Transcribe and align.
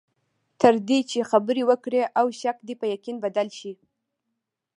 تر 0.61 0.73
دې 0.87 0.99
چې 1.09 1.27
خبرې 1.31 1.63
وکړې 1.69 2.01
او 2.19 2.25
د 2.31 2.35
شک 2.41 2.57
په 2.79 2.85
یقین 2.95 3.15
بدل 3.25 3.47
شي. 3.57 3.73